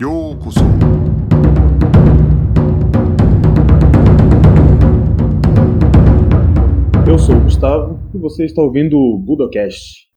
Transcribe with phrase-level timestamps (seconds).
[0.00, 0.60] ようこそ
[7.06, 10.07] Eu sou o Gustavo e você está ouvindo o Budocast.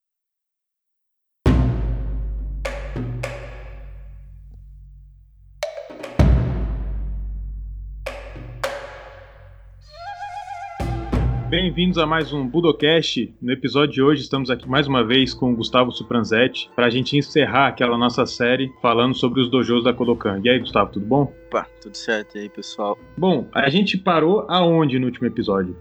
[11.53, 13.31] Bem-vindos a mais um Budocast.
[13.39, 16.89] No episódio de hoje estamos aqui mais uma vez com o Gustavo Supranzetti para a
[16.89, 20.41] gente encerrar aquela nossa série falando sobre os dojos da Kodokan.
[20.43, 21.31] E aí, Gustavo, tudo bom?
[21.49, 22.99] Opa, tudo certo e aí, pessoal?
[23.19, 25.77] Bom, a gente parou aonde no último episódio?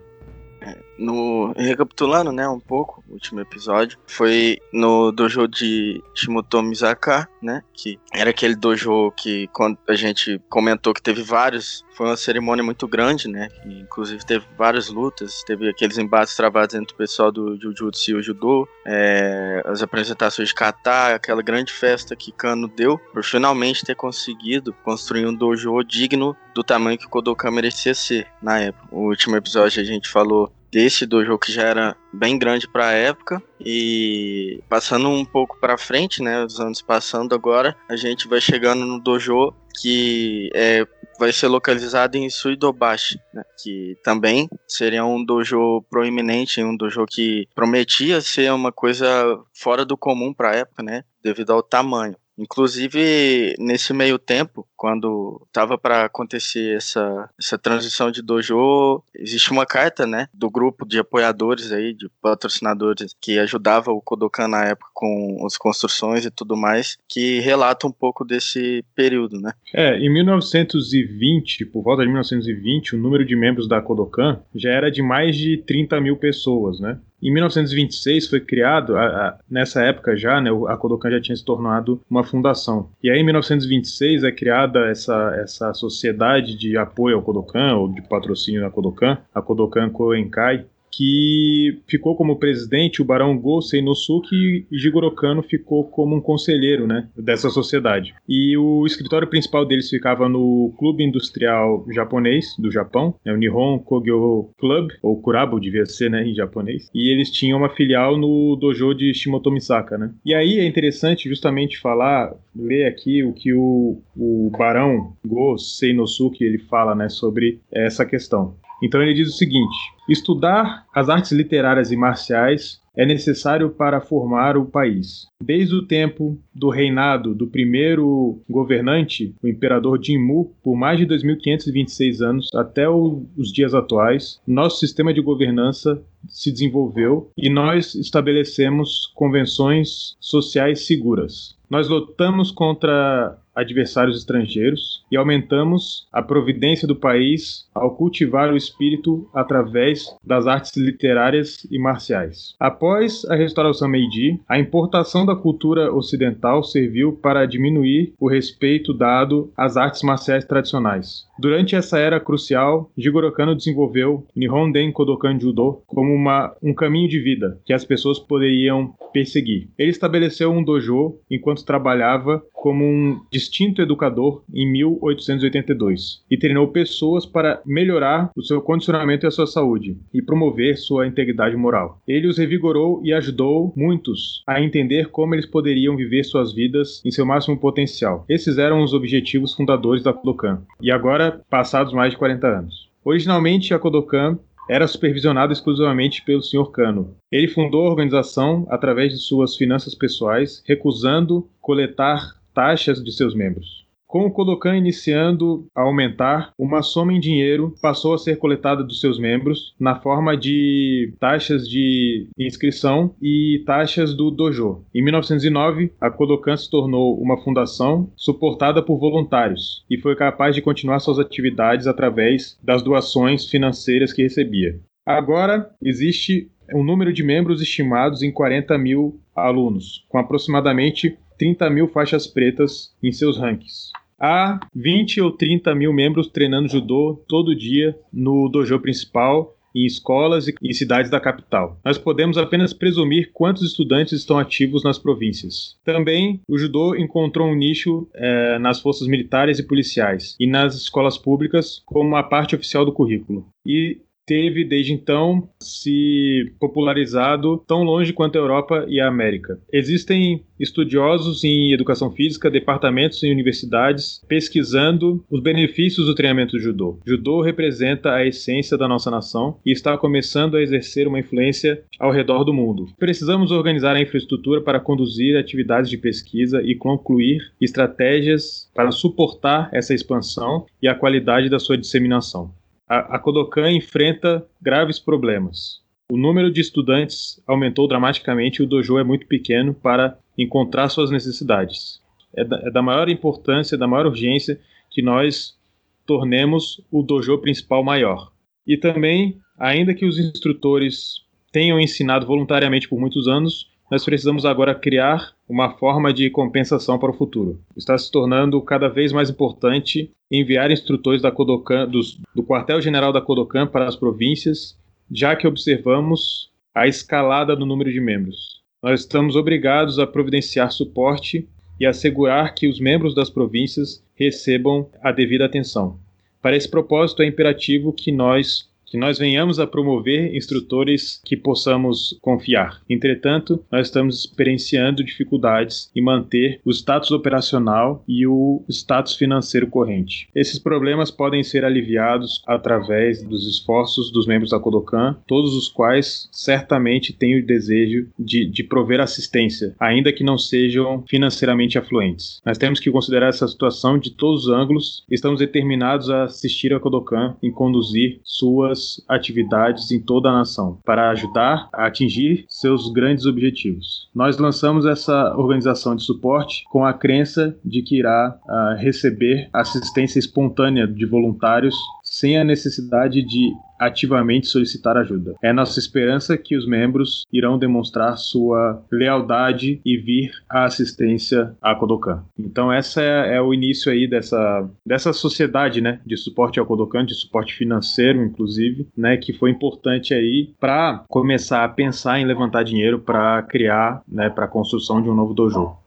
[0.98, 7.64] No, recapitulando, né, um pouco, o último episódio, foi no dojo de Shimoto Mizaka, né,
[7.74, 12.64] que era aquele dojo que quando a gente comentou que teve vários, foi uma cerimônia
[12.64, 17.60] muito grande, né, inclusive teve várias lutas, teve aqueles embates travados entre o pessoal do
[17.60, 22.98] Jujutsu e o Judô, é, as apresentações de kata, aquela grande festa que Kano deu,
[23.12, 28.28] por finalmente ter conseguido construir um dojo digno do tamanho que o Kodokan merecia ser
[28.42, 28.88] na época.
[28.92, 32.94] O último episódio a gente falou desse dojo que já era bem grande para a
[32.94, 38.40] época e passando um pouco para frente, né, os anos passando agora, a gente vai
[38.40, 40.86] chegando no dojo que é,
[41.20, 47.48] vai ser localizado em Suidobashi, né, que também seria um dojo proeminente, um dojo que
[47.54, 52.16] prometia ser uma coisa fora do comum para a época, né, devido ao tamanho.
[52.42, 59.66] Inclusive, nesse meio tempo, quando estava para acontecer essa, essa transição de dojo, existe uma
[59.66, 64.90] carta, né, do grupo de apoiadores aí, de patrocinadores que ajudava o Kodokan na época
[64.94, 69.52] com as construções e tudo mais, que relata um pouco desse período, né?
[69.74, 74.90] É, em 1920, por volta de 1920, o número de membros da Kodokan já era
[74.90, 76.98] de mais de 30 mil pessoas, né?
[77.22, 81.46] Em 1926 foi criado, a, a, nessa época já, né, a Kodokan já tinha se
[81.46, 82.90] tornado uma fundação.
[83.04, 88.02] E aí em 1926 é criada essa, essa sociedade de apoio ao Kodokan, ou de
[88.02, 94.78] patrocínio da Kodokan, a Kodokan Koenkai, que ficou como presidente o barão Go Seinosuke e
[94.78, 98.14] Jigoro Kano ficou como um conselheiro né, dessa sociedade.
[98.28, 103.80] E o escritório principal deles ficava no Clube Industrial Japonês do Japão, né, o Nihon
[103.80, 108.56] Kogyo Club, ou Kurabo devia ser né, em japonês, e eles tinham uma filial no
[108.56, 109.98] dojo de Shimotomisaka.
[109.98, 110.12] Né?
[110.26, 116.44] E aí é interessante justamente falar, ler aqui o que o, o barão Go Seinosuke
[116.44, 118.56] ele fala né, sobre essa questão.
[118.82, 119.78] Então ele diz o seguinte:
[120.10, 125.28] estudar as artes literárias e marciais é necessário para formar o país.
[125.42, 132.22] Desde o tempo do reinado do primeiro governante, o imperador Jinmu, por mais de 2526
[132.22, 140.16] anos até os dias atuais, nosso sistema de governança se desenvolveu e nós estabelecemos convenções
[140.20, 141.58] sociais seguras.
[141.70, 149.30] Nós lutamos contra adversários estrangeiros e aumentamos a providência do país ao cultivar o espírito
[149.34, 152.56] através das artes literárias e marciais.
[152.60, 159.52] Após a restauração Meiji, a importação da cultura ocidental serviu para diminuir o respeito dado
[159.56, 161.26] às artes marciais tradicionais.
[161.40, 167.10] Durante essa era crucial, Jigoro Kano desenvolveu Nihon Den Kodokan Judo como uma, um caminho
[167.10, 169.68] de vida que as pessoas poderiam perseguir.
[169.78, 177.26] Ele estabeleceu um dojo enquanto trabalhava como um distinto educador em 1882 e treinou pessoas
[177.26, 182.00] para melhorar o seu condicionamento e a sua saúde e promover sua integridade moral.
[182.08, 187.10] Ele os revigorou e ajudou muitos a entender como eles poderiam viver suas vidas em
[187.10, 188.26] seu máximo potencial.
[188.30, 190.62] Esses eram os objetivos fundadores da Kodokan.
[190.80, 192.90] E agora, passados mais de 40 anos.
[193.04, 194.38] Originalmente, a Kodokan
[194.70, 196.70] era supervisionado exclusivamente pelo Sr.
[196.72, 197.16] Kano.
[197.32, 203.82] Ele fundou a organização através de suas finanças pessoais, recusando coletar taxas de seus membros.
[204.12, 209.00] Com o Kodokan iniciando a aumentar, uma soma em dinheiro passou a ser coletada dos
[209.00, 214.84] seus membros na forma de taxas de inscrição e taxas do dojo.
[214.94, 220.62] Em 1909, a Kodokan se tornou uma fundação suportada por voluntários e foi capaz de
[220.62, 224.78] continuar suas atividades através das doações financeiras que recebia.
[225.06, 231.88] Agora existe um número de membros estimados em 40 mil alunos, com aproximadamente 30 mil
[231.88, 233.92] faixas pretas em seus rankings.
[234.20, 240.46] Há 20 ou 30 mil membros treinando judô todo dia no dojo principal em escolas
[240.62, 241.80] e cidades da capital.
[241.84, 245.78] Nós podemos apenas presumir quantos estudantes estão ativos nas províncias.
[245.84, 251.18] Também, o judô encontrou um nicho é, nas forças militares e policiais e nas escolas
[251.18, 253.48] públicas como a parte oficial do currículo.
[253.66, 254.00] E
[254.32, 259.60] teve desde então se popularizado tão longe quanto a Europa e a América.
[259.74, 266.98] Existem estudiosos em educação física, departamentos em universidades, pesquisando os benefícios do treinamento do judô.
[267.06, 272.10] Judô representa a essência da nossa nação e está começando a exercer uma influência ao
[272.10, 272.88] redor do mundo.
[272.98, 279.94] Precisamos organizar a infraestrutura para conduzir atividades de pesquisa e concluir estratégias para suportar essa
[279.94, 282.61] expansão e a qualidade da sua disseminação.
[282.94, 285.80] A, Kodokan enfrenta graves problemas.
[286.12, 291.10] O número de estudantes aumentou dramaticamente e o dojo é muito pequeno para encontrar suas
[291.10, 292.02] necessidades.
[292.36, 294.60] É da, é da maior importância, da maior urgência
[294.90, 295.58] que nós
[296.06, 298.34] tornemos o dojo principal maior.
[298.68, 304.74] E também, ainda que os instrutores tenham ensinado voluntariamente por muitos anos, nós precisamos agora
[304.74, 307.60] criar uma forma de compensação para o futuro.
[307.76, 313.20] Está se tornando cada vez mais importante enviar instrutores da Kodokan, dos, do quartel-general da
[313.20, 314.80] Kodokan para as províncias,
[315.12, 318.62] já que observamos a escalada no número de membros.
[318.82, 325.12] Nós estamos obrigados a providenciar suporte e assegurar que os membros das províncias recebam a
[325.12, 326.00] devida atenção.
[326.42, 332.20] Para esse propósito, é imperativo que nós que nós venhamos a promover instrutores que possamos
[332.22, 332.82] confiar.
[332.90, 340.28] Entretanto, nós estamos experienciando dificuldades em manter o status operacional e o status financeiro corrente.
[340.36, 346.28] Esses problemas podem ser aliviados através dos esforços dos membros da Kodokan, todos os quais
[346.30, 352.42] certamente têm o desejo de, de prover assistência, ainda que não sejam financeiramente afluentes.
[352.46, 355.06] Nós temos que considerar essa situação de todos os ângulos.
[355.10, 360.80] Estamos determinados a assistir a Kodokan em conduzir suas suas atividades em toda a nação,
[360.86, 364.10] para ajudar a atingir seus grandes objetivos.
[364.14, 370.20] Nós lançamos essa organização de suporte com a crença de que irá uh, receber assistência
[370.20, 371.76] espontânea de voluntários
[372.12, 375.34] sem a necessidade de ativamente solicitar ajuda.
[375.42, 381.74] É nossa esperança que os membros irão demonstrar sua lealdade e vir à assistência à
[381.74, 382.26] Kodokan.
[382.38, 387.06] Então essa é, é, o início aí dessa, dessa sociedade, né, de suporte ao Kodokan,
[387.06, 392.64] de suporte financeiro, inclusive, né, que foi importante aí para começar a pensar em levantar
[392.64, 395.78] dinheiro para criar, né, para a construção de um novo dojo.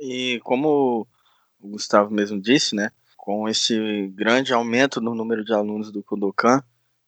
[0.00, 1.06] E como
[1.60, 2.90] o Gustavo mesmo disse, né,
[3.28, 6.62] com esse grande aumento no número de alunos do Kodokan,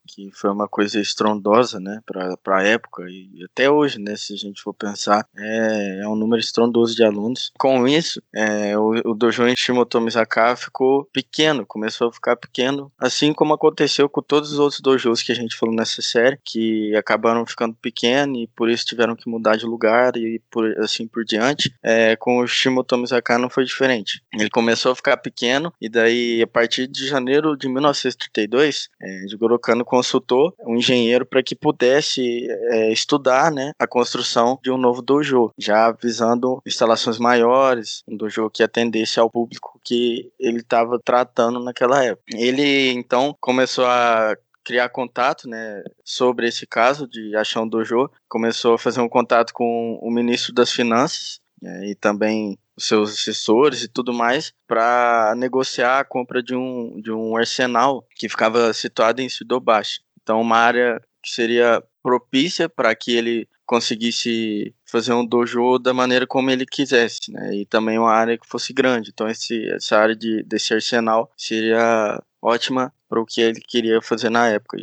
[0.06, 4.36] que foi uma coisa estrondosa, né, para a época e até hoje, né, se a
[4.36, 7.52] gente for pensar, é, é um número estrondoso de alunos.
[7.58, 13.32] Com isso, é, o, o dojo em Shimotomizaka ficou pequeno, começou a ficar pequeno, assim
[13.32, 17.46] como aconteceu com todos os outros dojos que a gente falou nessa série, que acabaram
[17.46, 21.74] ficando pequenos e por isso tiveram que mudar de lugar e por, assim por diante.
[21.82, 24.22] É, com o Shimotomizaka não foi diferente.
[24.32, 29.58] Ele começou a ficar pequeno e daí a partir de janeiro de 1932, é, Jigoro
[29.90, 35.52] consultou um engenheiro para que pudesse é, estudar né, a construção de um novo dojo,
[35.58, 42.04] já visando instalações maiores, um dojo que atendesse ao público que ele estava tratando naquela
[42.04, 42.22] época.
[42.32, 48.74] Ele então começou a criar contato, né, sobre esse caso de achar um dojo, começou
[48.74, 53.88] a fazer um contato com o ministro das Finanças né, e também seus assessores e
[53.88, 59.28] tudo mais para negociar a compra de um, de um arsenal que ficava situado em
[59.28, 60.00] Sidobashi.
[60.22, 66.26] Então, uma área que seria propícia para que ele conseguisse fazer um dojo da maneira
[66.26, 67.54] como ele quisesse, né?
[67.54, 69.10] E também uma área que fosse grande.
[69.12, 74.30] Então, esse, essa área de, desse arsenal seria ótima para o que ele queria fazer
[74.30, 74.78] na época,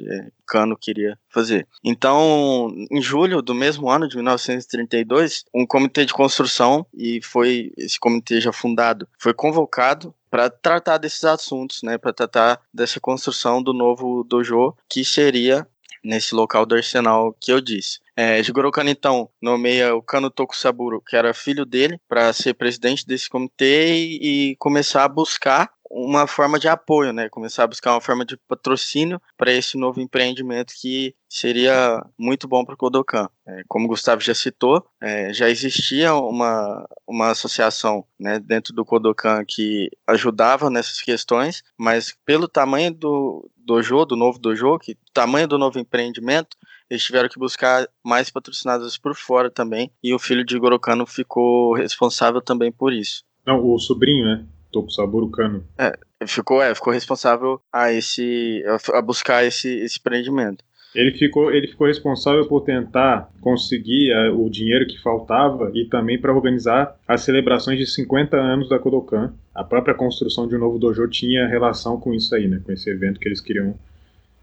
[0.46, 1.65] Cano queria fazer.
[1.84, 7.98] Então, em julho do mesmo ano de 1932, um comitê de construção e foi esse
[7.98, 13.74] comitê já fundado, foi convocado para tratar desses assuntos, né, para tratar dessa construção do
[13.74, 15.65] novo dojo que seria
[16.03, 18.00] nesse local do arsenal que eu disse.
[18.15, 23.05] É, Jigoro Kano, então, nomeia o Kano Tokusaburo, que era filho dele, para ser presidente
[23.05, 27.29] desse comitê e, e começar a buscar uma forma de apoio, né?
[27.29, 32.63] Começar a buscar uma forma de patrocínio para esse novo empreendimento que seria muito bom
[32.63, 33.29] para o Kodokan.
[33.48, 38.86] É, como o Gustavo já citou, é, já existia uma, uma associação né, dentro do
[38.86, 45.48] Kodokan que ajudava nessas questões, mas pelo tamanho do dojo, do novo dojo, que tamanho
[45.48, 46.56] do novo empreendimento,
[46.89, 51.74] eles tiveram que buscar mais patrocinados por fora também, e o filho de Gorokano ficou
[51.74, 53.24] responsável também por isso.
[53.46, 54.46] Não, o sobrinho, né?
[54.71, 55.65] Tokusaburo Kano.
[55.77, 55.93] É,
[56.25, 60.63] ficou, é, ficou responsável a esse a buscar esse, esse empreendimento.
[60.95, 66.19] Ele ficou, ele ficou responsável por tentar conseguir uh, o dinheiro que faltava e também
[66.19, 69.33] para organizar as celebrações de 50 anos da Kodokan.
[69.53, 72.89] A própria construção de um novo dojo tinha relação com isso aí, né, com esse
[72.89, 73.77] evento que eles queriam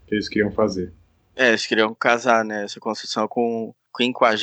[0.07, 0.93] que eles queriam fazer.
[1.35, 4.37] É, eles queriam casar, né, essa construção com o 50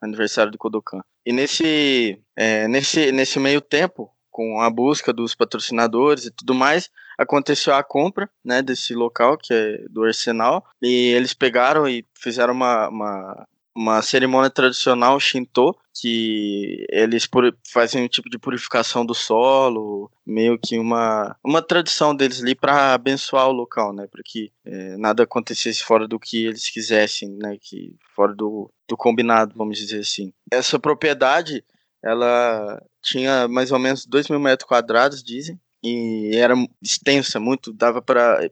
[0.00, 1.02] aniversário do Kodokan.
[1.24, 6.88] E nesse, é, nesse, nesse meio tempo, com a busca dos patrocinadores e tudo mais,
[7.18, 12.54] aconteceu a compra né, desse local, que é do Arsenal, e eles pegaram e fizeram
[12.54, 17.28] uma, uma, uma cerimônia tradicional Shinto, que eles
[17.72, 22.94] fazem um tipo de purificação do solo, meio que uma, uma tradição deles ali para
[22.94, 27.56] abençoar o local, né, para que é, nada acontecesse fora do que eles quisessem, né,
[27.60, 30.32] que fora do, do combinado, vamos dizer assim.
[30.48, 31.64] Essa propriedade,
[32.02, 38.02] ela tinha mais ou menos 2 mil metros quadrados, dizem, e era extensa, muito, dava
[38.02, 38.50] para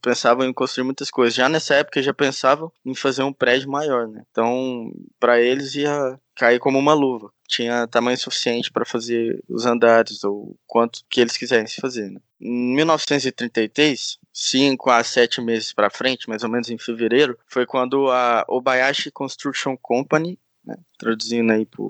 [0.00, 1.34] pensavam em construir muitas coisas.
[1.34, 4.22] Já nessa época já pensavam em fazer um prédio maior, né?
[4.30, 7.32] Então, para eles ia cair como uma luva.
[7.48, 12.10] Tinha tamanho suficiente para fazer os andares ou quanto que eles quisessem fazer.
[12.10, 12.20] Né?
[12.40, 18.10] Em 1933, cinco a sete meses para frente, mais ou menos em fevereiro, foi quando
[18.10, 21.84] a Obayashi Construction Company, né, traduzindo aí para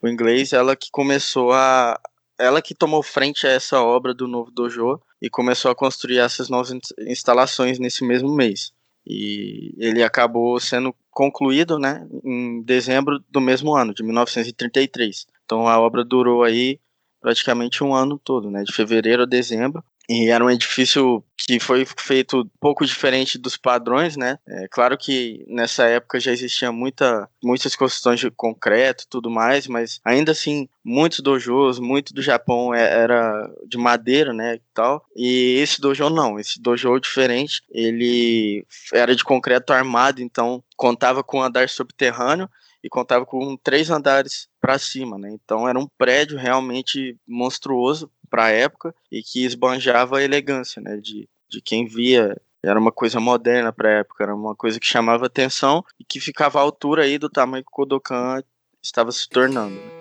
[0.00, 1.98] o inglês, ela que começou a,
[2.38, 6.48] ela que tomou frente a essa obra do novo dojo e começou a construir essas
[6.48, 6.72] novas
[7.06, 8.72] instalações nesse mesmo mês.
[9.06, 15.26] E ele acabou sendo concluído, né, em dezembro do mesmo ano, de 1933.
[15.44, 16.80] Então a obra durou aí
[17.20, 19.82] praticamente um ano todo, né, de fevereiro a dezembro.
[20.08, 24.38] E era um edifício que foi feito um pouco diferente dos padrões, né?
[24.46, 30.00] É claro que nessa época já existia muita, muitas construções de concreto tudo mais, mas
[30.04, 35.04] ainda assim, muitos dojos, muito do Japão é, era de madeira, né, e tal.
[35.14, 41.38] E esse dojo não, esse dojo diferente, ele era de concreto armado, então contava com
[41.38, 42.48] um andar subterrâneo
[42.82, 45.30] e contava com três andares para cima, né?
[45.32, 50.96] Então era um prédio realmente monstruoso para a época e que esbanjava a elegância, né?
[50.96, 54.86] De, de quem via era uma coisa moderna para a época, era uma coisa que
[54.86, 58.42] chamava atenção e que ficava à altura aí do tamanho que o Kodokan
[58.82, 59.76] estava se tornando.
[59.76, 59.95] Né?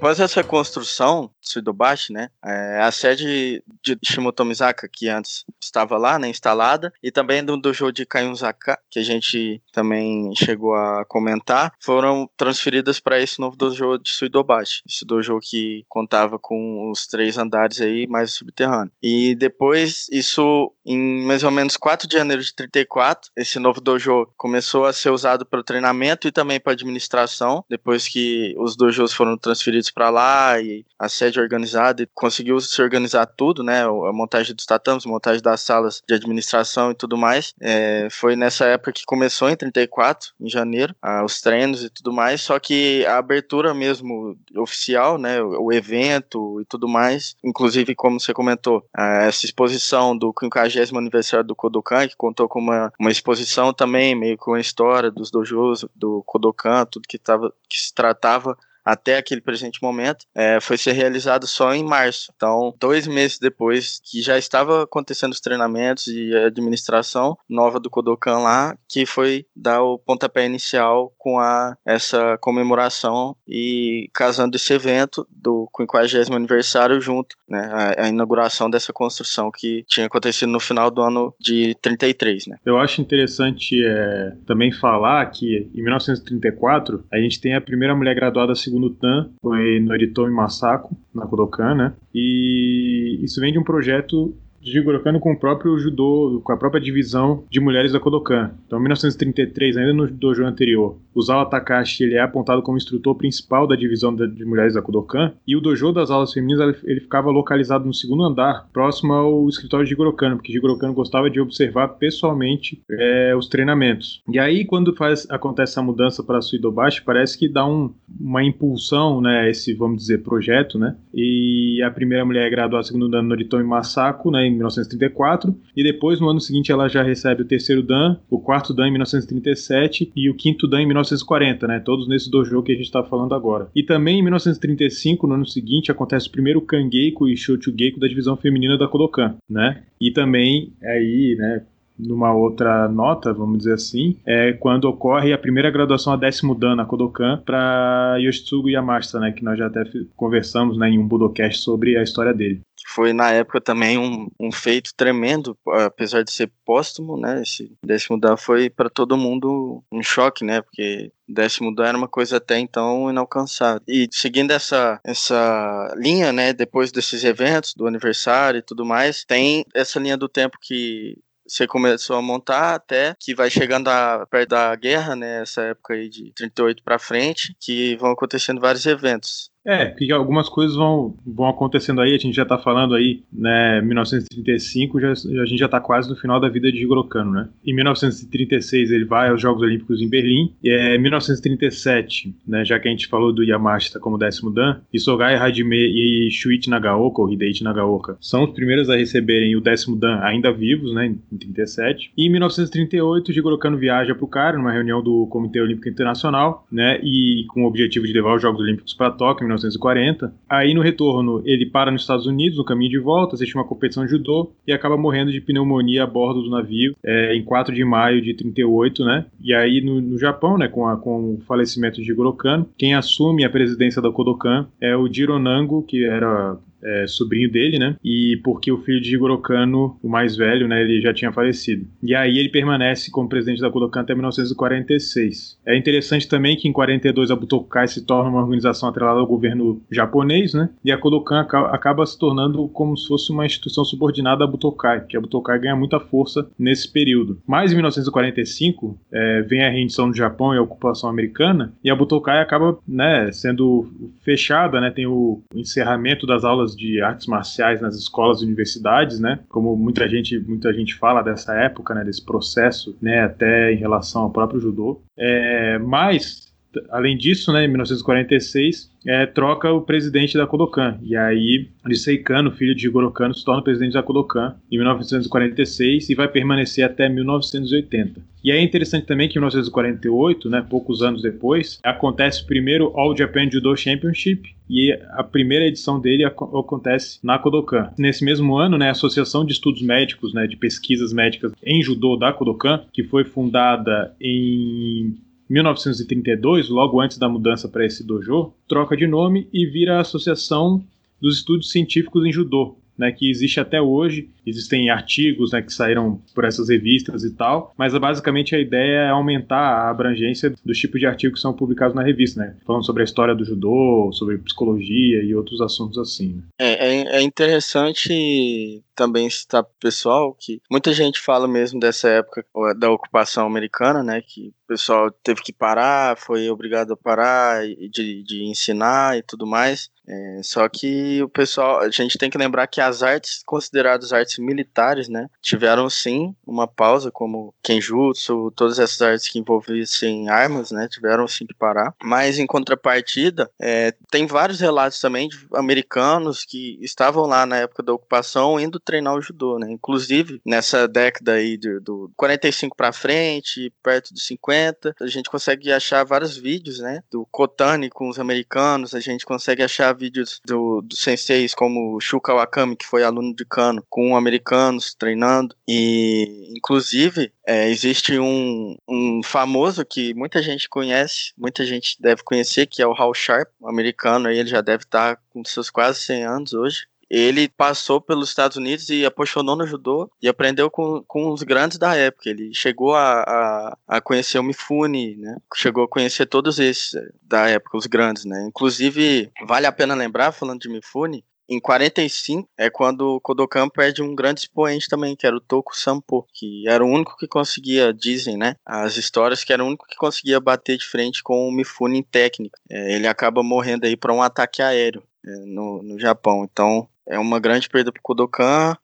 [0.00, 6.26] Após essa construção, Suidobashi, né, é, a sede de Shimotomizaka, que antes estava lá, né,
[6.26, 12.26] instalada, e também do dojo de Kayunzaka, que a gente também chegou a comentar, foram
[12.34, 17.78] transferidas para esse novo dojo de Suidobashi, esse dojo que contava com os três andares
[17.82, 18.90] aí, mais o subterrâneo.
[19.02, 24.26] E depois, isso em mais ou menos 4 de janeiro de 34, esse novo dojo
[24.38, 29.12] começou a ser usado para o treinamento e também para administração, depois que os dojos
[29.12, 33.82] foram transferidos para lá e a sede organizada e conseguiu se organizar tudo, né?
[33.84, 37.54] A montagem dos tatames, a montagem das salas de administração e tudo mais.
[37.60, 40.94] É, foi nessa época que começou, em 34, em janeiro,
[41.24, 42.40] os treinos e tudo mais.
[42.42, 45.40] Só que a abertura mesmo oficial, né?
[45.42, 51.54] O, evento e tudo mais, inclusive, como você comentou, essa exposição do 50 aniversário do
[51.54, 56.22] Kodokan, que contou com uma, uma exposição também, meio com a história dos dojos, do
[56.26, 61.46] Kodokan, tudo que, tava, que se tratava até aquele presente momento, é, foi ser realizado
[61.46, 62.32] só em março.
[62.34, 67.90] Então, dois meses depois que já estava acontecendo os treinamentos e a administração nova do
[67.90, 74.72] Kodokan lá, que foi dar o pontapé inicial com a, essa comemoração e casando esse
[74.72, 80.60] evento do 50 aniversário junto, né, a, a, inauguração dessa construção que tinha acontecido no
[80.60, 82.56] final do ano de 33, né.
[82.64, 88.14] Eu acho interessante é, também falar que em 1934 a gente tem a primeira mulher
[88.14, 91.92] graduada segundo TAN, foi Noritomi Masako, na Kodokan, né?
[92.14, 96.80] E isso vem de um projeto Jigoro Kano com o próprio judô, com a própria
[96.80, 98.52] divisão de mulheres da Kodokan.
[98.66, 103.14] Então, em 1933, ainda no dojo anterior, o Zawa Takashi ele é apontado como instrutor
[103.14, 107.30] principal da divisão de mulheres da Kodokan, e o dojo das aulas femininas ele ficava
[107.30, 111.40] localizado no segundo andar, próximo ao escritório de Jigoro Kano, porque Jigoro Kano gostava de
[111.40, 114.22] observar pessoalmente é, os treinamentos.
[114.30, 119.20] E aí, quando faz, acontece essa mudança para Suidobashi, parece que dá um, uma impulsão,
[119.20, 123.64] né, esse, vamos dizer, projeto, né, e a primeira mulher é graduada segundo ano Noritomi
[123.64, 128.16] Masako, né, em 1934, e depois no ano seguinte ela já recebe o terceiro Dan,
[128.28, 131.80] o quarto Dan em 1937 e o quinto Dan em 1940, né?
[131.80, 133.68] Todos nesse dojo que a gente está falando agora.
[133.74, 138.36] E também em 1935, no ano seguinte, acontece o primeiro Kangeiko e Shochugeiko da divisão
[138.36, 139.82] feminina da Kodokan, né?
[140.00, 141.62] E também aí, né,
[142.06, 146.76] numa outra nota, vamos dizer assim, é quando ocorre a primeira graduação a décimo dan
[146.76, 149.82] na Kodokan para Yoshitsugu Yamashita, né, que nós já até
[150.16, 152.60] conversamos né, em um Budocast sobre a história dele
[152.92, 157.42] foi na época também um, um feito tremendo, apesar de ser póstumo, né?
[157.42, 160.60] Esse décimo dan foi para todo mundo um choque, né?
[160.60, 163.82] Porque décimo dan era uma coisa até então inalcançável.
[163.86, 166.52] E seguindo essa, essa linha, né?
[166.52, 171.16] Depois desses eventos, do aniversário e tudo mais, tem essa linha do tempo que
[171.50, 175.42] você começou a montar até que vai chegando a, perto da guerra, né?
[175.42, 179.49] Essa época aí de 38 para frente, que vão acontecendo vários eventos.
[179.64, 183.82] É, que algumas coisas vão, vão acontecendo aí, a gente já tá falando aí, né,
[183.82, 187.48] 1935, já, a gente já tá quase no final da vida de Kano, né?
[187.64, 192.88] Em 1936 ele vai aos Jogos Olímpicos em Berlim, e é 1937, né, já que
[192.88, 197.62] a gente falou do Yamashita como décimo dan, Isogai Hajime e Shuichi Nagaoka, ou Hideichi
[197.62, 202.12] Nagaoka, são os primeiros a receberem o décimo dan ainda vivos, né, em 37.
[202.16, 206.98] E em 1938, Jigoro Kano viaja pro Cairo, numa reunião do Comitê Olímpico Internacional, né,
[207.02, 210.32] e com o objetivo de levar os Jogos Olímpicos para Tóquio, 1940.
[210.48, 214.04] Aí no retorno ele para nos Estados Unidos, no caminho de volta, assiste uma competição
[214.04, 217.84] de judô e acaba morrendo de pneumonia a bordo do navio é, em 4 de
[217.84, 219.26] maio de 38, né?
[219.42, 222.94] E aí no, no Japão, né, com, a, com o falecimento de Jigoro Kano, quem
[222.94, 227.96] assume a presidência da Kodokan é o Jironango, que era é, sobrinho dele, né?
[228.04, 231.86] E porque o filho de Jigoro Kano, o mais velho, né, ele já tinha falecido.
[232.02, 235.58] E aí ele permanece como presidente da Kodokan até 1946.
[235.66, 239.80] É interessante também que em 42 a Butokai se torna uma organização atrelada ao governo
[239.90, 240.70] japonês, né?
[240.84, 245.16] E a Kodokan acaba se tornando como se fosse uma instituição subordinada à Butokai, que
[245.16, 247.40] a Butokai ganha muita força nesse período.
[247.46, 251.94] Mas em 1945 é, vem a rendição do Japão e a ocupação americana e a
[251.94, 253.88] Butokai acaba, né, sendo
[254.22, 254.90] fechada, né?
[254.90, 259.40] Tem o encerramento das aulas aulas de artes marciais nas escolas e universidades, né?
[259.48, 262.04] Como muita gente, muita gente fala dessa época, né?
[262.04, 263.22] Desse processo, né?
[263.22, 265.02] Até em relação ao próprio judô.
[265.16, 266.49] É, mas
[266.90, 270.98] além disso, né, em 1946, é, troca o presidente da Kodokan.
[271.02, 276.10] E aí, Nisei Kano, filho de Jigoro Kano, se torna presidente da Kodokan em 1946
[276.10, 278.20] e vai permanecer até 1980.
[278.42, 283.16] E é interessante também que em 1948, né, poucos anos depois, acontece o primeiro All
[283.16, 287.90] Japan Judo Championship e a primeira edição dele acontece na Kodokan.
[287.98, 292.16] Nesse mesmo ano, né, a Associação de Estudos Médicos, né, de Pesquisas Médicas em Judô
[292.16, 295.16] da Kodokan, que foi fundada em
[295.50, 300.82] 1932, logo antes da mudança para esse dojo, troca de nome e vira a Associação
[301.20, 304.30] dos Estudos Científicos em Judô, né, que existe até hoje.
[304.46, 309.10] Existem artigos né, que saíram por essas revistas e tal, mas basicamente a ideia é
[309.10, 312.56] aumentar a abrangência dos tipos de artigos que são publicados na revista, né?
[312.66, 316.34] Falando sobre a história do judô, sobre psicologia e outros assuntos assim.
[316.34, 316.42] Né?
[316.58, 322.44] É, é, é interessante também citar pro pessoal que muita gente fala mesmo dessa época
[322.76, 324.20] da ocupação americana, né?
[324.20, 329.46] Que o pessoal teve que parar, foi obrigado a parar de, de ensinar e tudo
[329.46, 329.88] mais.
[330.06, 334.29] É, só que o pessoal, a gente tem que lembrar que as artes consideradas artes
[334.38, 340.88] militares, né, tiveram sim uma pausa, como Kenjutsu, todas essas artes que envolvessem armas, né,
[340.88, 341.94] tiveram sim que parar.
[342.02, 347.82] Mas em contrapartida, é, tem vários relatos também de americanos que estavam lá na época
[347.82, 349.70] da ocupação indo treinar o judô, né?
[349.70, 355.72] Inclusive, nessa década aí do, do 45 para frente, perto dos 50, a gente consegue
[355.72, 357.02] achar vários vídeos, né?
[357.10, 362.34] Do Kotani com os americanos, a gente consegue achar vídeos do, do senseis como Shuka
[362.34, 365.54] Wakami, que foi aluno de Kano, com americanos treinando.
[365.68, 372.66] E, inclusive, é, existe um, um famoso que muita gente conhece, muita gente deve conhecer,
[372.66, 376.24] que é o Hal Sharp, americano, aí ele já deve estar com seus quase 100
[376.24, 381.32] anos hoje ele passou pelos Estados Unidos e apaixonou no judô e aprendeu com, com
[381.32, 382.30] os grandes da época.
[382.30, 385.36] Ele chegou a, a, a, conhecer o Mifune, né?
[385.56, 388.46] Chegou a conhecer todos esses eh, da época, os grandes, né?
[388.46, 394.00] Inclusive, vale a pena lembrar, falando de Mifune, em 45 é quando o Kodokan perde
[394.00, 397.92] um grande expoente também, que era o Toku Sampo, que era o único que conseguia,
[397.92, 401.52] dizem, né, as histórias que era o único que conseguia bater de frente com o
[401.52, 402.56] Mifune em técnica.
[402.70, 406.46] É, ele acaba morrendo aí para um ataque aéreo é, no, no Japão.
[406.50, 408.76] Então, é uma grande perda para o Kodokan.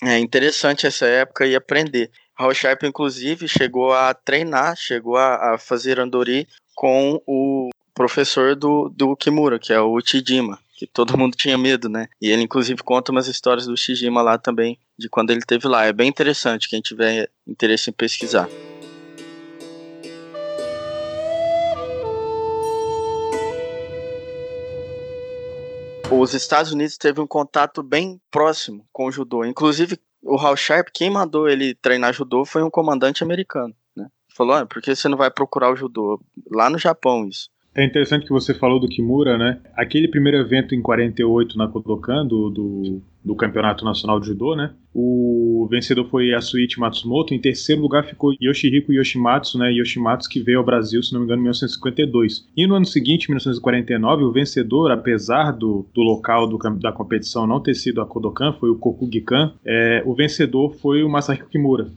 [0.00, 2.12] É interessante essa época e aprender.
[2.38, 6.46] Hal Sharp, inclusive, chegou a treinar, chegou a, a fazer Andori
[6.76, 11.88] com o professor do, do Kimura, que é o Uchijima, que todo mundo tinha medo,
[11.88, 12.08] né?
[12.20, 15.84] E ele, inclusive, conta umas histórias do Uchijima lá também, de quando ele teve lá.
[15.84, 18.48] É bem interessante, quem tiver interesse em pesquisar.
[26.10, 29.44] os Estados Unidos teve um contato bem próximo com o judô.
[29.44, 34.08] Inclusive, o Hal Sharp, quem mandou ele treinar judô foi um comandante americano, né?
[34.34, 36.20] Falou, ah, por que você não vai procurar o judô?
[36.50, 37.50] Lá no Japão, isso.
[37.74, 39.58] É interessante que você falou do Kimura, né?
[39.74, 44.72] Aquele primeiro evento em 48 na Kodokan, do, do, do Campeonato Nacional de Judô, né?
[44.94, 47.34] O vencedor foi Yasuichi Matsumoto.
[47.34, 49.72] Em terceiro lugar ficou Yoshihiko Yoshimatsu, né?
[49.72, 52.46] Yoshimatsu que veio ao Brasil, se não me engano, em 1952.
[52.56, 57.60] E no ano seguinte, 1949, o vencedor, apesar do, do local do, da competição não
[57.60, 59.52] ter sido a Kodokan, foi o Kokugikan.
[59.66, 61.88] É, o vencedor foi o Masahiko Kimura.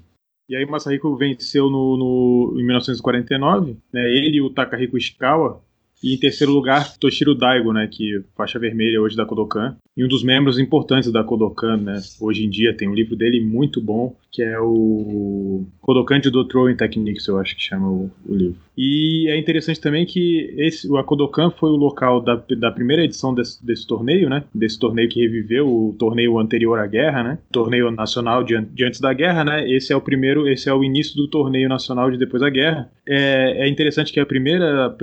[0.50, 4.02] E aí Masahiko venceu no, no, em 1949, né?
[4.10, 5.62] Ele e o Takahiko Ishikawa
[6.04, 10.08] e em terceiro lugar, Toshiro Daigo, né, que faixa vermelha hoje da Kodokan, e um
[10.08, 14.16] dos membros importantes da Kodokan, né, hoje em dia tem um livro dele muito bom,
[14.38, 18.60] que é o Kodokan Judo Throwing Techniques, eu acho que chama o, o, livro.
[18.78, 23.34] E é interessante também que esse, o Kodokan foi o local da, da primeira edição
[23.34, 27.90] desse, desse, torneio, né, desse torneio que reviveu o torneio anterior à guerra, né, torneio
[27.90, 31.16] nacional de, de antes da guerra, né, esse é o primeiro, esse é o início
[31.16, 32.92] do torneio nacional de depois da guerra.
[33.08, 34.96] É, é interessante que a primeira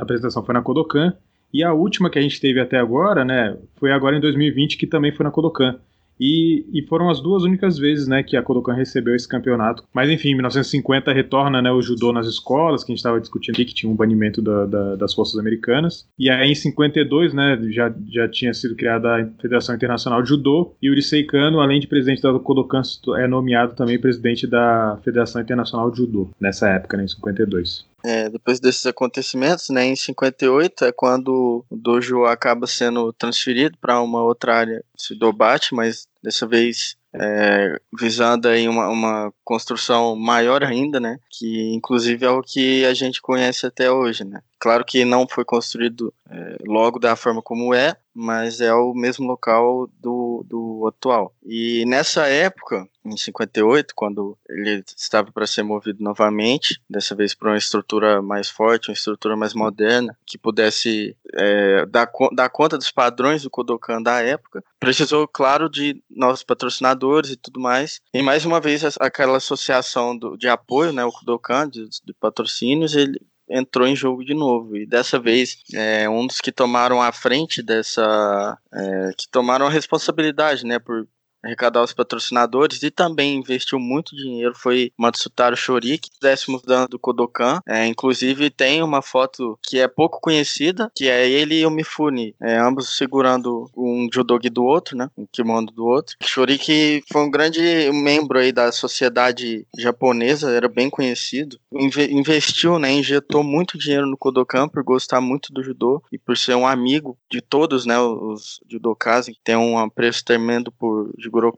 [0.00, 1.12] apresentação foi na Kodokan,
[1.52, 4.86] e a última que a gente teve até agora, né, foi agora em 2020, que
[4.86, 5.78] também foi na Kodokan.
[6.20, 9.82] E, e, foram as duas únicas vezes né, que a Kodokan recebeu esse campeonato.
[9.92, 13.54] Mas enfim, em 1950 retorna né, o judô nas escolas, que a gente estava discutindo
[13.54, 16.06] aqui, que tinha um banimento da, da, das forças americanas.
[16.18, 20.74] E aí em 52 né, já, já tinha sido criada a Federação Internacional de Judô,
[20.82, 22.82] e Urisei Kano, além de presidente da Kodokan,
[23.16, 27.89] é nomeado também presidente da Federação Internacional de Judô, nessa época, né, em 52.
[28.04, 34.00] É, depois desses acontecimentos, né, em 58 é quando o dojo acaba sendo transferido para
[34.00, 40.62] uma outra área de Dobate, mas dessa vez é, visando aí uma, uma construção maior
[40.62, 41.18] ainda, né?
[41.28, 44.40] Que inclusive é o que a gente conhece até hoje, né?
[44.58, 49.26] Claro que não foi construído é, logo da forma como é, mas é o mesmo
[49.26, 51.34] local do, do atual.
[51.44, 57.50] E nessa época, em 58, quando ele estava para ser movido novamente, dessa vez para
[57.50, 62.90] uma estrutura mais forte, uma estrutura mais moderna, que pudesse é, dar, dar conta dos
[62.90, 68.00] padrões do Kodokan da época, precisou, claro, de novos patrocinadores e tudo mais.
[68.12, 72.94] E mais uma vez, aquela associação do, de apoio, né, o Kodokan, de, de patrocínios,
[72.94, 74.76] ele entrou em jogo de novo.
[74.76, 78.56] E dessa vez, é, um dos que tomaram a frente dessa.
[78.72, 81.06] É, que tomaram a responsabilidade, né, por
[81.42, 87.60] arrecadar os patrocinadores e também investiu muito dinheiro foi Matsutaro Shoriki, décimo dan do Kodokan.
[87.66, 92.34] É, inclusive tem uma foto que é pouco conhecida, que é ele e o Mifune,
[92.40, 96.16] é, ambos segurando um judogi do outro, né, um kimono do outro.
[96.22, 97.60] Shoriki foi um grande
[97.92, 101.58] membro aí da sociedade japonesa, era bem conhecido.
[101.72, 106.36] Inve investiu, né, injetou muito dinheiro no Kodokan por gostar muito do judô e por
[106.36, 111.54] ser um amigo de todos, né, os judokas, que tem um apreço tremendo por Jigoro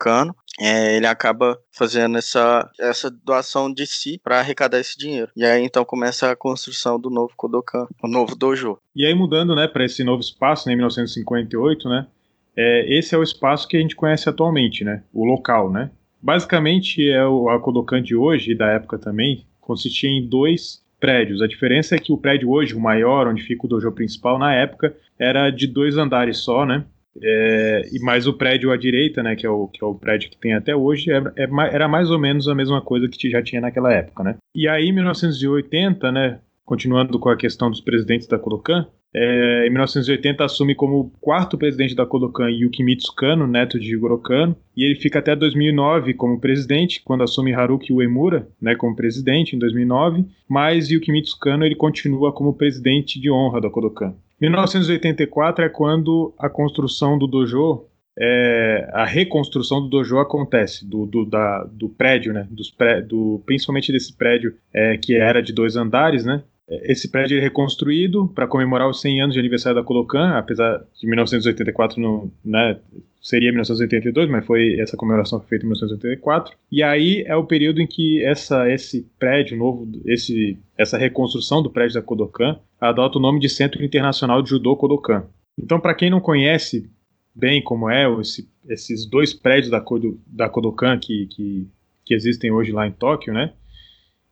[0.61, 5.31] é, ele acaba fazendo essa, essa doação de si para arrecadar esse dinheiro.
[5.35, 8.77] E aí então começa a construção do novo Kodokan, o novo dojo.
[8.95, 12.07] E aí mudando, né, para esse novo espaço, né, em 1958, né,
[12.55, 15.91] é, esse é o espaço que a gente conhece atualmente, né, o local, né.
[16.21, 21.43] Basicamente é o a Kodokan de hoje e da época também consistia em dois prédios.
[21.43, 24.55] A diferença é que o prédio hoje, o maior, onde fica o dojo principal, na
[24.55, 26.85] época era de dois andares só, né?
[27.21, 30.31] É, e mais o prédio à direita, né, que é o, que é o prédio
[30.31, 33.43] que tem até hoje, é, é, era mais ou menos a mesma coisa que já
[33.43, 34.37] tinha naquela época, né.
[34.55, 39.71] E aí, em 1980, né, continuando com a questão dos presidentes da Kodokan, é, em
[39.71, 44.95] 1980 assume como quarto presidente da Kodokan Yukimitsu Kano, neto de Jigoro Kano, e ele
[44.95, 50.91] fica até 2009 como presidente, quando assume Haruki Uemura, né, como presidente em 2009, mas
[50.91, 54.15] Yukimitsu Kano ele continua como presidente de honra da Kodokan.
[54.43, 57.85] 1984 é quando a construção do dojo,
[58.19, 63.41] é, a reconstrução do dojo acontece, do, do, da, do prédio, né, dos pré, do,
[63.47, 68.47] principalmente desse prédio é, que era de dois andares, né, esse prédio é reconstruído para
[68.47, 72.79] comemorar os 100 anos de aniversário da Colocan, apesar de 1984 não, né,
[73.21, 76.57] seria 1982, mas foi essa comemoração foi feita em 1984.
[76.71, 81.71] E aí é o período em que essa esse prédio novo, esse essa reconstrução do
[81.71, 85.25] prédio da Kodokan adota o nome de Centro Internacional de Judô Kodokan.
[85.59, 86.91] Então, para quem não conhece
[87.35, 89.85] bem como é esse, esses dois prédios da,
[90.27, 91.69] da Kodokan que, que,
[92.05, 93.53] que existem hoje lá em Tóquio, né?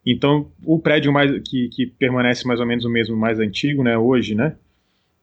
[0.04, 3.98] Então, o prédio mais que, que permanece mais ou menos o mesmo, mais antigo, né,
[3.98, 4.56] hoje, né,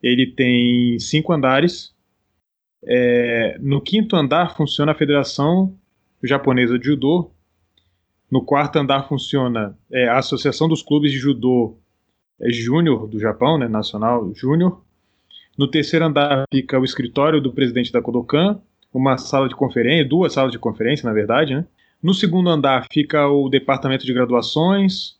[0.01, 1.95] ele tem cinco andares.
[2.83, 5.75] É, no quinto andar funciona a Federação
[6.23, 7.31] Japonesa de Judô.
[8.29, 11.77] No quarto andar funciona é, a Associação dos Clubes de Judô
[12.39, 14.83] é, Júnior do Japão, né, nacional Júnior.
[15.57, 18.61] No terceiro andar fica o escritório do presidente da Kodokan,
[18.93, 21.65] uma sala de conferência, duas salas de conferência, na verdade, né?
[22.01, 25.17] No segundo andar fica o departamento de graduações,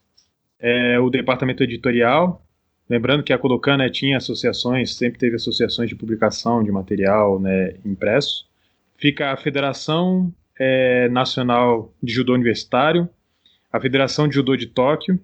[0.59, 2.43] é, o departamento editorial.
[2.89, 7.73] Lembrando que a Kodokan né, tinha associações, sempre teve associações de publicação de material né,
[7.83, 8.47] impresso.
[8.95, 13.09] Fica a Federação é, Nacional de Judô Universitário,
[13.71, 15.19] a Federação de Judô de Tóquio,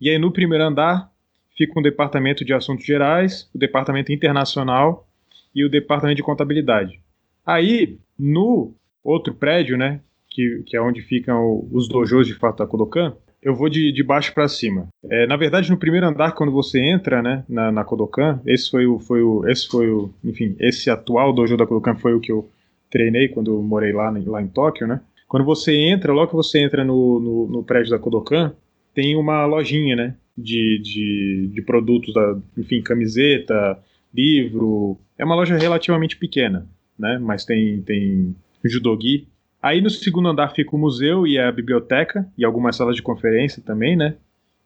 [0.00, 1.10] e aí no primeiro andar
[1.56, 5.06] fica um departamento de assuntos gerais, o departamento internacional
[5.54, 7.00] e o departamento de contabilidade.
[7.46, 10.00] Aí, no outro prédio, né,
[10.34, 14.02] que, que é onde ficam os dojos de fato da Kodokan, eu vou de, de
[14.02, 14.88] baixo para cima.
[15.08, 18.86] É, na verdade, no primeiro andar, quando você entra, né, na, na Kodokan, esse foi
[18.86, 22.32] o, foi o, esse foi o, enfim, esse atual dojo da Kodokan foi o que
[22.32, 22.48] eu
[22.90, 25.00] treinei quando eu morei lá, lá em Tóquio, né?
[25.28, 28.54] Quando você entra, logo que você entra no, no, no prédio da Kodokan,
[28.94, 33.78] tem uma lojinha, né, de, de, de produtos, da, enfim, camiseta,
[34.12, 34.98] livro.
[35.18, 36.66] É uma loja relativamente pequena,
[36.98, 37.18] né?
[37.18, 39.26] Mas tem, tem judogi,
[39.64, 43.62] Aí no segundo andar fica o museu e a biblioteca e algumas salas de conferência
[43.64, 44.14] também, né?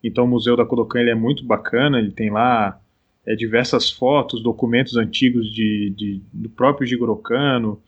[0.02, 2.80] Então o museu da Kodokan ele é muito bacana, ele tem lá
[3.24, 7.80] é, diversas fotos, documentos antigos de, de, do próprio Jigoro Kano.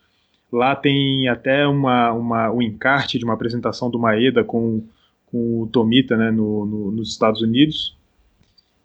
[0.53, 4.81] Lá tem até uma, uma, um encarte de uma apresentação do Maeda com,
[5.27, 7.97] com o Tomita né, no, no, nos Estados Unidos.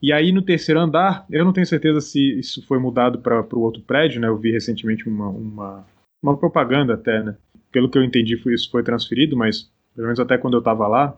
[0.01, 3.61] E aí no terceiro andar, eu não tenho certeza se isso foi mudado para o
[3.61, 4.27] outro prédio, né?
[4.27, 5.87] Eu vi recentemente uma, uma,
[6.23, 7.35] uma propaganda até, né?
[7.75, 11.13] Pelo que eu entendi, isso foi transferido, mas pelo menos até quando eu estava lá,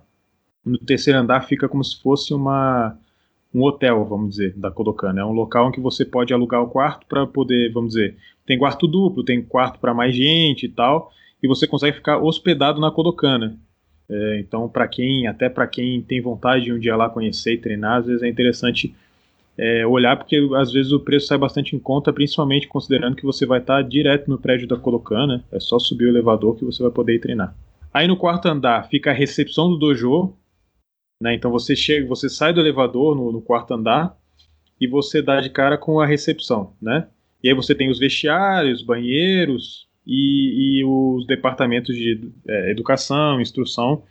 [0.65, 2.97] no terceiro andar fica como se fosse uma
[3.53, 5.13] um hotel, vamos dizer, da Kodokan.
[5.19, 8.57] É um local em que você pode alugar o quarto para poder, vamos dizer, tem
[8.57, 11.11] quarto duplo, tem quarto para mais gente e tal,
[11.43, 13.55] e você consegue ficar hospedado na Kodokan.
[14.09, 17.57] É, então, para quem, até para quem tem vontade de um dia lá conhecer e
[17.59, 18.95] treinar, às vezes é interessante
[19.57, 23.45] é, olhar, porque às vezes o preço sai bastante em conta, principalmente considerando que você
[23.45, 25.43] vai estar direto no prédio da Kodokan, né?
[25.51, 27.55] É só subir o elevador que você vai poder ir treinar.
[27.91, 30.33] Aí no quarto andar fica a recepção do dojo,
[31.21, 31.33] né?
[31.33, 34.15] Então você chega, você sai do elevador no, no quarto andar
[34.79, 37.07] e você dá de cara com a recepção, né?
[37.43, 44.03] E aí você tem os vestiários, banheiros e, e os departamentos de é, educação, instrução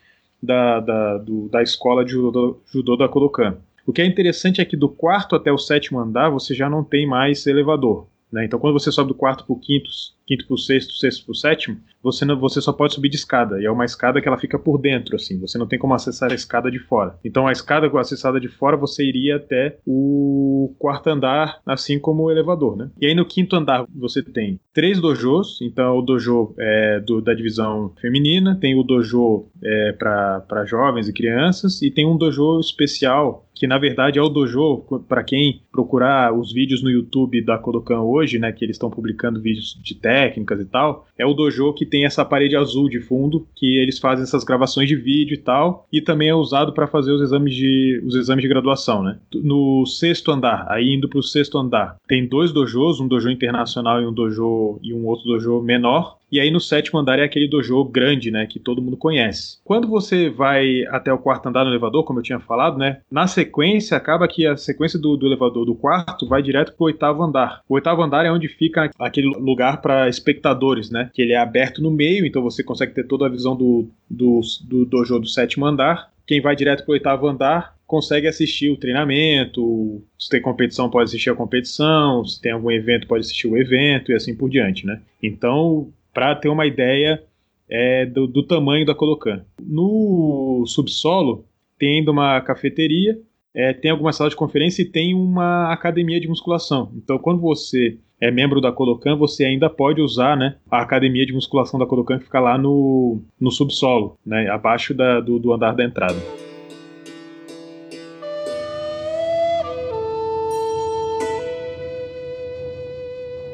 [0.43, 3.59] da, da, do, da escola de judô, judô da Kodokan.
[3.87, 6.83] O que é interessante é que do quarto até o sétimo andar você já não
[6.83, 8.09] tem mais elevador.
[8.33, 8.45] Né?
[8.45, 9.89] Então, quando você sobe do quarto para o quinto,
[10.27, 13.17] quinto para o sexto, sexto para o sétimo, você, não, você só pode subir de
[13.17, 13.61] escada.
[13.61, 15.41] E é uma escada que ela fica por dentro, assim.
[15.41, 17.19] Você não tem como acessar a escada de fora.
[17.25, 22.31] Então, a escada acessada de fora, você iria até o quarto andar, assim como o
[22.31, 22.91] elevador, né?
[23.01, 25.59] E aí, no quinto andar, você tem três dojos.
[25.63, 31.13] Então, o dojo é do, da divisão feminina, tem o dojo é, para jovens e
[31.13, 36.39] crianças, e tem um dojo especial que na verdade é o dojo para quem procurar
[36.39, 40.59] os vídeos no YouTube da Kodokan hoje, né, que eles estão publicando vídeos de técnicas
[40.59, 44.23] e tal, é o dojo que tem essa parede azul de fundo, que eles fazem
[44.23, 48.01] essas gravações de vídeo e tal, e também é usado para fazer os exames de
[48.03, 49.19] os exames de graduação, né?
[49.35, 54.01] No sexto andar, aí indo para o sexto andar, tem dois dojos, um dojo internacional
[54.01, 57.49] e um dojo e um outro dojo menor, e aí no sétimo andar é aquele
[57.49, 59.59] dojo grande, né, que todo mundo conhece.
[59.65, 63.27] Quando você vai até o quarto andar no elevador, como eu tinha falado, né, na
[63.27, 67.63] sequência acaba que a sequência do, do elevador do quarto vai direto pro oitavo andar.
[67.69, 71.83] O oitavo andar é onde fica aquele lugar para espectadores, né, que ele é aberto
[71.83, 75.67] no meio, então você consegue ter toda a visão do, do, do dojo do sétimo
[75.67, 76.11] andar.
[76.27, 81.31] Quem vai direto pro oitavo andar consegue assistir o treinamento, se tem competição pode assistir
[81.31, 85.01] a competição, se tem algum evento pode assistir o evento e assim por diante, né?
[85.23, 87.23] Então para ter uma ideia
[87.69, 89.45] é, do, do, tamanho da Colocan.
[89.61, 91.45] No subsolo
[91.79, 93.19] tem ainda uma cafeteria,
[93.55, 96.91] é, tem algumas salas de conferência e tem uma academia de musculação.
[96.97, 101.35] Então, quando você é membro da Colocan, você ainda pode usar né, a academia de
[101.35, 105.75] musculação da Colocan que fica lá no, no subsolo, né, abaixo da, do, do andar
[105.75, 106.46] da entrada.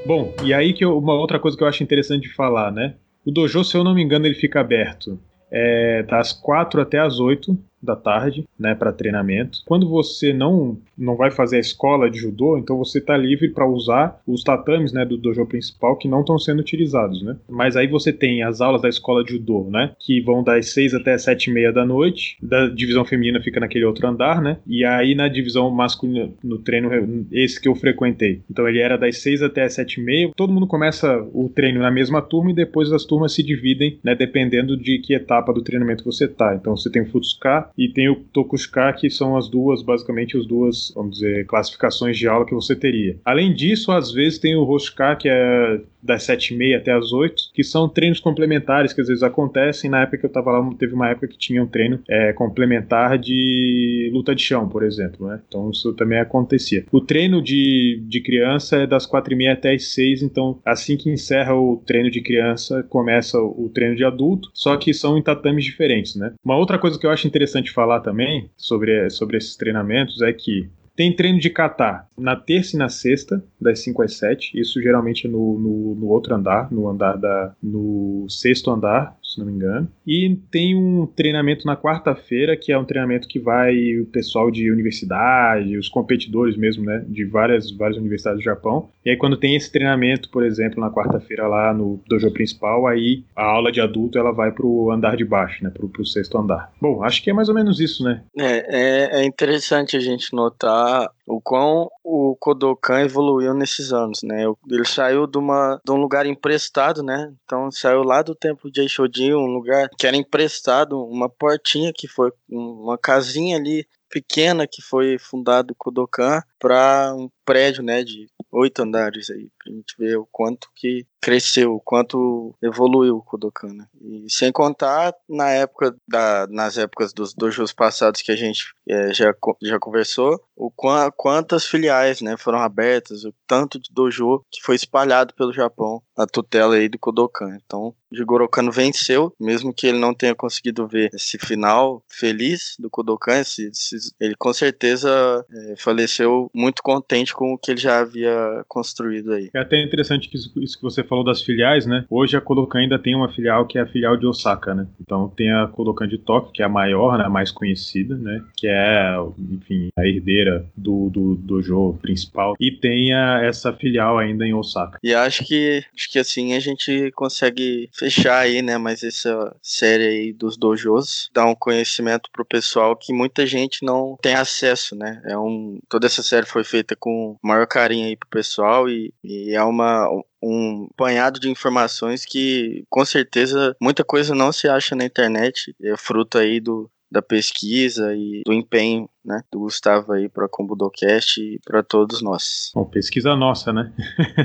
[0.04, 2.94] Bom, e aí que eu, uma outra coisa que eu acho interessante de falar, né?
[3.24, 5.18] O dojo, se eu não me engano, ele fica aberto
[5.50, 9.58] é, das 4 até as 8 da tarde, né, para treinamento.
[9.66, 13.66] Quando você não não vai fazer a escola de judô, então você está livre para
[13.66, 17.36] usar os tatames, né, do dojo principal que não estão sendo utilizados, né?
[17.48, 20.94] Mas aí você tem as aulas da escola de judô, né, que vão das 6
[20.94, 22.36] até 7 e meia da noite.
[22.40, 24.58] Da divisão feminina fica naquele outro andar, né?
[24.66, 28.40] E aí na divisão masculina, no treino esse que eu frequentei.
[28.50, 30.30] Então ele era das 6 até as 7 e meia.
[30.36, 34.14] Todo mundo começa o treino na mesma turma e depois as turmas se dividem, né,
[34.14, 36.54] dependendo de que etapa do treinamento você tá.
[36.54, 40.46] Então você tem o Futsuka, e tem o Tokushika, que são as duas, basicamente, as
[40.46, 43.16] duas, vamos dizer, classificações de aula que você teria.
[43.24, 47.62] Além disso, às vezes tem o Hoshika, que é das 7h30 até as 8 que
[47.62, 49.90] são treinos complementares que às vezes acontecem.
[49.90, 53.18] Na época que eu estava lá, teve uma época que tinha um treino é, complementar
[53.18, 55.28] de luta de chão, por exemplo.
[55.28, 55.40] Né?
[55.46, 56.84] Então isso também acontecia.
[56.90, 61.54] O treino de, de criança é das 4h30 até as 6 então assim que encerra
[61.54, 66.16] o treino de criança, começa o treino de adulto, só que são em tatames diferentes.
[66.16, 66.32] Né?
[66.44, 70.68] Uma outra coisa que eu acho interessante falar também sobre, sobre esses treinamentos é que
[70.94, 74.58] tem treino de catar na terça e na sexta, das 5 às 7.
[74.58, 77.54] Isso geralmente é no, no, no, outro andar, no andar da.
[77.62, 79.88] no sexto andar, se não me engano.
[80.06, 84.70] E tem um treinamento na quarta-feira, que é um treinamento que vai o pessoal de
[84.70, 87.04] universidade, os competidores mesmo, né?
[87.08, 88.88] De várias, várias universidades do Japão.
[89.04, 93.24] E aí, quando tem esse treinamento, por exemplo, na quarta-feira lá no dojo principal, aí
[93.34, 95.70] a aula de adulto ela vai pro andar de baixo, né?
[95.70, 96.72] Pro, pro sexto andar.
[96.80, 98.22] Bom, acho que é mais ou menos isso, né?
[98.38, 104.44] É, é, é interessante a gente notar o quão o Kodokan evoluiu nesses anos, né?
[104.70, 107.32] Ele saiu de, uma, de um lugar emprestado, né?
[107.44, 112.08] Então saiu lá do templo de Eishodin, um lugar que era emprestado, uma portinha que
[112.08, 118.82] foi uma casinha ali pequena que foi fundado Kodokan para um prédio, né, de oito
[118.82, 123.86] andares aí, pra gente ver o quanto que cresceu, o quanto evoluiu o Kodokan, né?
[124.00, 129.14] E sem contar na época da, nas épocas dos dojos passados que a gente é,
[129.14, 130.70] já, já conversou, o
[131.16, 136.26] quantas filiais, né, foram abertas, o tanto de dojo que foi espalhado pelo Japão, a
[136.26, 137.56] tutela aí do Kodokan.
[137.64, 142.90] Então, Jigoro Kano venceu, mesmo que ele não tenha conseguido ver esse final feliz do
[142.90, 148.00] Kodokan, esse, esse, ele com certeza é, faleceu muito contente com o que ele já
[148.00, 149.50] havia construído aí.
[149.54, 152.04] É até interessante que isso, isso, que você falou das filiais, né?
[152.08, 154.86] Hoje a Kodokan ainda tem uma filial que é a filial de Osaka, né?
[155.00, 158.42] Então tem a Kodokan de Tóquio, que é a maior, né, a mais conhecida, né?
[158.56, 162.54] Que é, enfim, a herdeira do, do dojo principal.
[162.58, 164.98] E tem a, essa filial ainda em Osaka.
[165.02, 168.78] E acho que, acho que assim a gente consegue fechar aí, né?
[168.78, 174.16] Mas essa série aí dos dojos dá um conhecimento pro pessoal que muita gente não
[174.22, 175.20] tem acesso, né?
[175.26, 179.41] É um, toda essa série foi feita com maior carinho aí pro pessoal e, e
[179.50, 180.08] é uma,
[180.42, 185.96] um apanhado de informações que com certeza muita coisa não se acha na internet, é
[185.96, 191.60] fruto aí do, da pesquisa e do empenho né, do Gustavo aí para Combudocast e
[191.64, 192.72] para todos nós.
[192.74, 193.92] Bom, pesquisa nossa, né?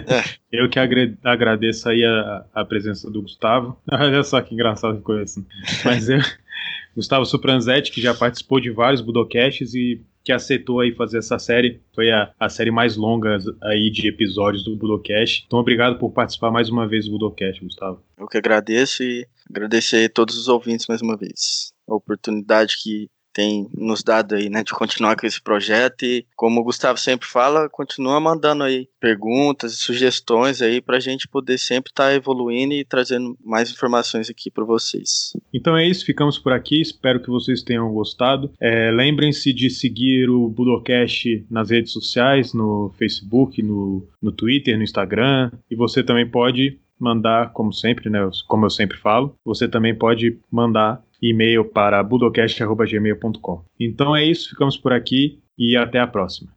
[0.07, 0.37] É.
[0.51, 0.79] Eu que
[1.23, 3.77] agradeço aí a, a presença do Gustavo.
[3.91, 5.43] Olha só que engraçado que coisa.
[5.83, 6.19] Mas eu,
[6.95, 11.81] Gustavo Supranzetti, que já participou de vários Budocasts e que aceitou aí fazer essa série.
[11.95, 15.45] Foi a, a série mais longa aí de episódios do Budocast.
[15.47, 18.03] Então, obrigado por participar mais uma vez do Budocast, Gustavo.
[18.17, 21.71] Eu que agradeço e agradecer a todos os ouvintes mais uma vez.
[21.87, 26.59] A oportunidade que tem nos dado aí, né, de continuar com esse projeto e, como
[26.59, 31.59] o Gustavo sempre fala, continua mandando aí perguntas e sugestões aí para a gente poder
[31.59, 35.33] sempre estar tá evoluindo e trazendo mais informações aqui para vocês.
[35.53, 38.51] Então é isso, ficamos por aqui, espero que vocês tenham gostado.
[38.59, 44.83] É, Lembrem-se de seguir o Budocast nas redes sociais, no Facebook, no, no Twitter, no
[44.83, 49.95] Instagram, e você também pode mandar, como sempre, né, como eu sempre falo, você também
[49.95, 53.65] pode mandar e-mail para budocast.gmail.com.
[53.79, 56.56] Então é isso, ficamos por aqui e até a próxima.